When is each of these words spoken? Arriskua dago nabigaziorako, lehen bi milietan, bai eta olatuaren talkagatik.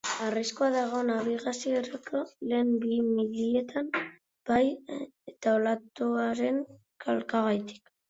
Arriskua 0.25 0.69
dago 0.75 1.01
nabigaziorako, 1.09 2.23
lehen 2.51 2.73
bi 2.87 2.99
milietan, 3.11 3.93
bai 4.51 4.65
eta 5.37 5.57
olatuaren 5.63 6.63
talkagatik. 7.09 7.99